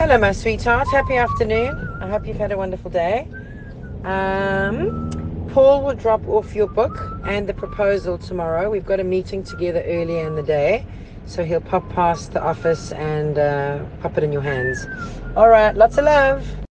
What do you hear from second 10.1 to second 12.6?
in the day, so he'll pop past the